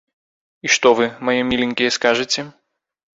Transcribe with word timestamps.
І 0.67 0.69
што 0.75 0.93
вы, 0.99 1.05
мае 1.27 1.35
міленькія, 1.51 1.91
скажаце? 1.99 2.47